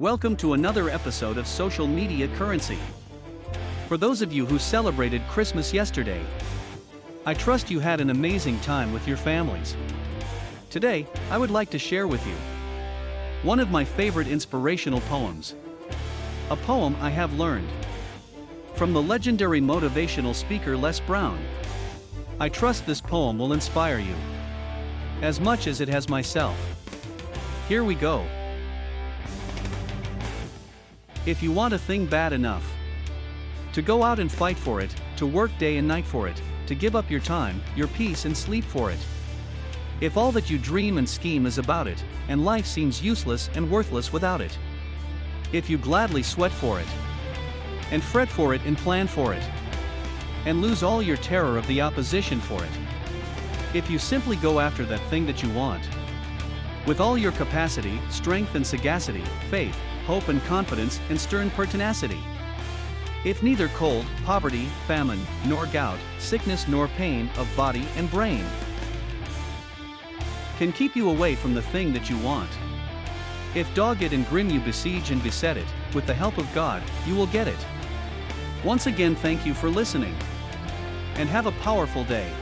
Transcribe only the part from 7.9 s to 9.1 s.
an amazing time with